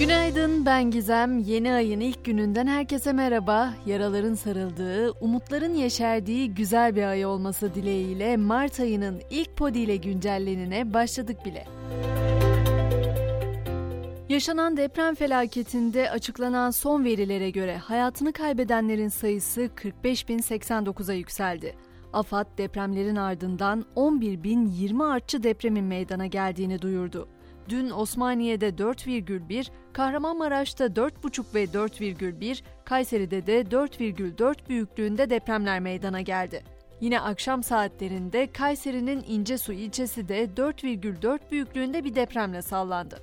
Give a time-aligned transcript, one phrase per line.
[0.00, 1.38] Günaydın ben Gizem.
[1.38, 3.74] Yeni ayın ilk gününden herkese merhaba.
[3.86, 10.94] Yaraların sarıldığı, umutların yeşerdiği güzel bir ay olması dileğiyle Mart ayının ilk podi ile güncellenine
[10.94, 11.66] başladık bile.
[14.28, 21.74] Yaşanan deprem felaketinde açıklanan son verilere göre hayatını kaybedenlerin sayısı 45.089'a yükseldi.
[22.12, 27.28] AFAD depremlerin ardından 11.020 artçı depremin meydana geldiğini duyurdu.
[27.70, 36.64] Dün Osmaniye'de 4,1, Kahramanmaraş'ta 4,5 ve 4,1, Kayseri'de de 4,4 büyüklüğünde depremler meydana geldi.
[37.00, 43.18] Yine akşam saatlerinde Kayseri'nin İncesu ilçesi de 4,4 büyüklüğünde bir depremle sallandı.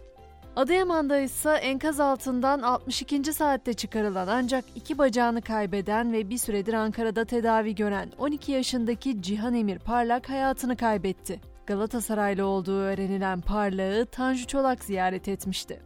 [0.56, 3.34] Adıyaman'da ise enkaz altından 62.
[3.34, 9.54] saatte çıkarılan ancak iki bacağını kaybeden ve bir süredir Ankara'da tedavi gören 12 yaşındaki Cihan
[9.54, 11.42] Emir Parlak hayatını kaybetti.
[11.68, 15.82] Galatasaraylı olduğu öğrenilen Parlak'ı Tanju Çolak ziyaret etmişti.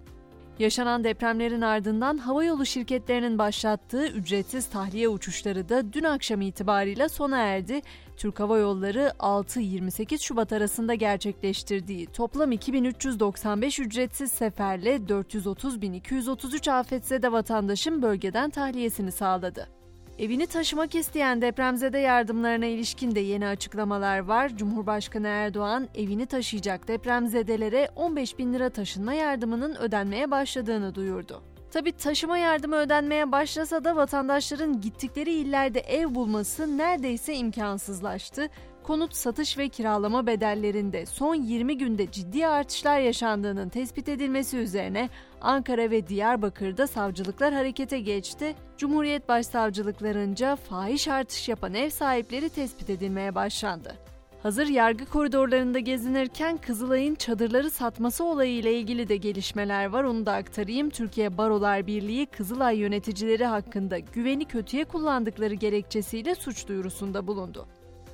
[0.60, 7.82] Yaşanan depremlerin ardından havayolu şirketlerinin başlattığı ücretsiz tahliye uçuşları da dün akşam itibariyle sona erdi.
[8.18, 18.50] Türk Hava Yolları 6-28 Şubat arasında gerçekleştirdiği toplam 2395 ücretsiz seferle 430.233 afetzede vatandaşın bölgeden
[18.50, 19.81] tahliyesini sağladı.
[20.22, 24.58] Evini taşımak isteyen depremzede yardımlarına ilişkin de yeni açıklamalar var.
[24.58, 31.42] Cumhurbaşkanı Erdoğan evini taşıyacak depremzedelere 15 bin lira taşınma yardımının ödenmeye başladığını duyurdu.
[31.72, 38.50] Tabi taşıma yardımı ödenmeye başlasa da vatandaşların gittikleri illerde ev bulması neredeyse imkansızlaştı.
[38.84, 45.10] Konut satış ve kiralama bedellerinde son 20 günde ciddi artışlar yaşandığının tespit edilmesi üzerine
[45.42, 48.56] Ankara ve Diyarbakır'da savcılıklar harekete geçti.
[48.78, 53.96] Cumhuriyet Başsavcılıklarınca fahiş artış yapan ev sahipleri tespit edilmeye başlandı.
[54.44, 60.04] Hazır yargı koridorlarında gezinirken Kızılay'ın çadırları satması olayı ile ilgili de gelişmeler var.
[60.04, 60.90] Onu da aktarayım.
[60.90, 67.68] Türkiye Barolar Birliği Kızılay yöneticileri hakkında güveni kötüye kullandıkları gerekçesiyle suç duyurusunda bulundu.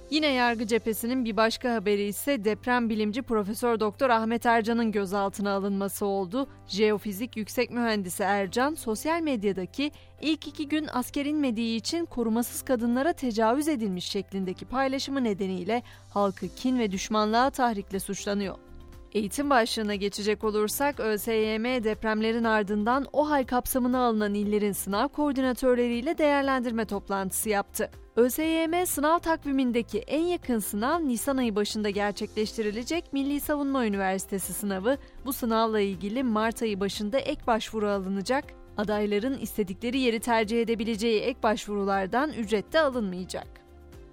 [0.09, 6.05] Yine yargı cephesinin bir başka haberi ise deprem bilimci Profesör Doktor Ahmet Ercan'ın gözaltına alınması
[6.05, 6.47] oldu.
[6.67, 9.91] Jeofizik yüksek mühendisi Ercan sosyal medyadaki
[10.21, 16.79] ilk iki gün asker inmediği için korumasız kadınlara tecavüz edilmiş şeklindeki paylaşımı nedeniyle halkı kin
[16.79, 18.66] ve düşmanlığa tahrikle suçlanıyor.
[19.13, 27.49] Eğitim başlığına geçecek olursak ÖSYM depremlerin ardından OHAL kapsamına alınan illerin sınav koordinatörleriyle değerlendirme toplantısı
[27.49, 27.91] yaptı.
[28.15, 34.97] ÖSYM sınav takvimindeki en yakın sınav Nisan ayı başında gerçekleştirilecek Milli Savunma Üniversitesi sınavı.
[35.25, 38.43] Bu sınavla ilgili Mart ayı başında ek başvuru alınacak.
[38.77, 43.66] Adayların istedikleri yeri tercih edebileceği ek başvurulardan ücret de alınmayacak.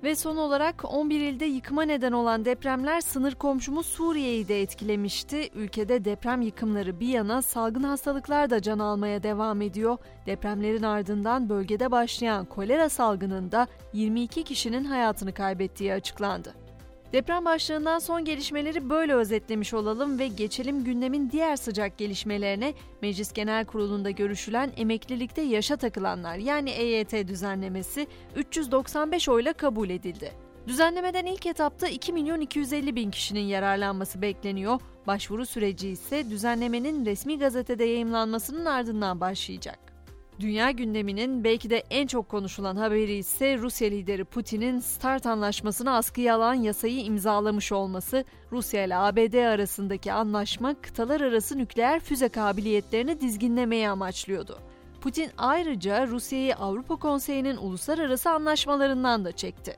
[0.05, 5.51] Ve son olarak 11 ilde yıkıma neden olan depremler sınır komşumuz Suriye'yi de etkilemişti.
[5.55, 9.99] Ülkede deprem yıkımları bir yana salgın hastalıklar da can almaya devam ediyor.
[10.27, 16.64] Depremlerin ardından bölgede başlayan kolera salgınında 22 kişinin hayatını kaybettiği açıklandı.
[17.13, 22.75] Deprem başlığından son gelişmeleri böyle özetlemiş olalım ve geçelim gündemin diğer sıcak gelişmelerine.
[23.03, 28.07] Meclis Genel Kurulu'nda görüşülen emeklilikte yaşa takılanlar yani EYT düzenlemesi
[28.37, 30.33] 395 oyla kabul edildi.
[30.67, 34.81] Düzenlemeden ilk etapta 2 milyon 250 bin kişinin yararlanması bekleniyor.
[35.07, 39.94] Başvuru süreci ise düzenlemenin resmi gazetede yayımlanmasının ardından başlayacak.
[40.41, 46.37] Dünya gündeminin belki de en çok konuşulan haberi ise Rusya lideri Putin'in START anlaşmasını askıya
[46.37, 48.25] alan yasayı imzalamış olması.
[48.53, 54.59] Rusya ile ABD arasındaki anlaşma kıtalar arası nükleer füze kabiliyetlerini dizginlemeyi amaçlıyordu.
[55.00, 59.77] Putin ayrıca Rusya'yı Avrupa Konseyi'nin uluslararası anlaşmalarından da çekti.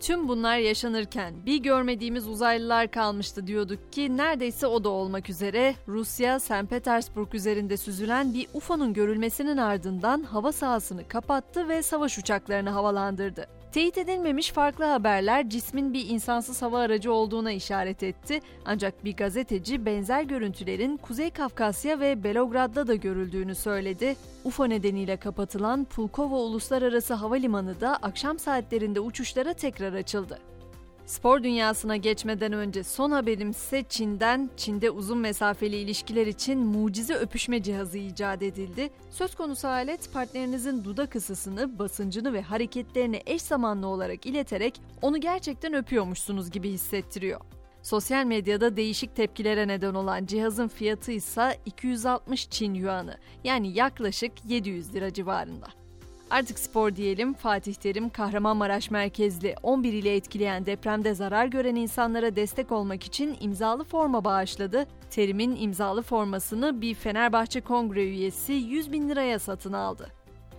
[0.00, 6.40] Tüm bunlar yaşanırken bir görmediğimiz uzaylılar kalmıştı diyorduk ki neredeyse o da olmak üzere Rusya
[6.40, 6.70] St.
[6.70, 13.59] Petersburg üzerinde süzülen bir UFO'nun görülmesinin ardından hava sahasını kapattı ve savaş uçaklarını havalandırdı.
[13.72, 18.40] Teyit edilmemiş farklı haberler cismin bir insansız hava aracı olduğuna işaret etti.
[18.64, 24.16] Ancak bir gazeteci benzer görüntülerin Kuzey Kafkasya ve Belograd'da da görüldüğünü söyledi.
[24.44, 30.38] UFO nedeniyle kapatılan Pulkovo Uluslararası Havalimanı da akşam saatlerinde uçuşlara tekrar açıldı.
[31.10, 34.50] Spor dünyasına geçmeden önce son haberim ise Çin'den.
[34.56, 38.90] Çin'de uzun mesafeli ilişkiler için mucize öpüşme cihazı icat edildi.
[39.10, 45.74] Söz konusu alet partnerinizin dudak ısısını, basıncını ve hareketlerini eş zamanlı olarak ileterek onu gerçekten
[45.74, 47.40] öpüyormuşsunuz gibi hissettiriyor.
[47.82, 54.94] Sosyal medyada değişik tepkilere neden olan cihazın fiyatı ise 260 Çin yuanı yani yaklaşık 700
[54.94, 55.79] lira civarında.
[56.30, 62.72] Artık spor diyelim, Fatih Terim Kahramanmaraş merkezli 11 ile etkileyen depremde zarar gören insanlara destek
[62.72, 64.86] olmak için imzalı forma bağışladı.
[65.10, 70.08] Terim'in imzalı formasını bir Fenerbahçe kongre üyesi 100 bin liraya satın aldı.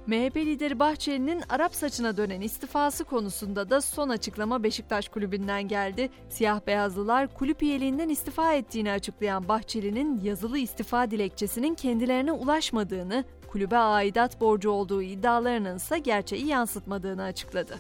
[0.08, 6.10] MHP lideri Bahçeli'nin Arap saçına dönen istifası konusunda da son açıklama Beşiktaş kulübünden geldi.
[6.30, 14.42] Siyah beyazlılar kulüp üyeliğinden istifa ettiğini açıklayan Bahçeli'nin yazılı istifa dilekçesinin kendilerine ulaşmadığını, kulübe aidat
[14.42, 17.80] borcu olduğu iddialarının ise gerçeği yansıtmadığını açıkladı.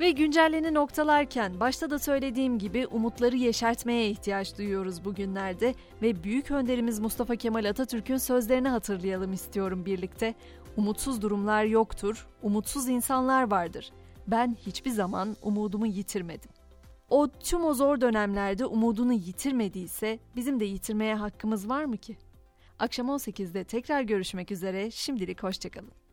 [0.00, 7.00] Ve güncelleni noktalarken başta da söylediğim gibi umutları yeşertmeye ihtiyaç duyuyoruz bugünlerde ve büyük önderimiz
[7.00, 10.34] Mustafa Kemal Atatürk'ün sözlerini hatırlayalım istiyorum birlikte.
[10.76, 13.92] Umutsuz durumlar yoktur, umutsuz insanlar vardır.
[14.26, 16.50] Ben hiçbir zaman umudumu yitirmedim.
[17.10, 22.16] O tüm o zor dönemlerde umudunu yitirmediyse bizim de yitirmeye hakkımız var mı ki?
[22.78, 24.90] Akşam 18'de tekrar görüşmek üzere.
[24.90, 26.03] Şimdilik hoşçakalın.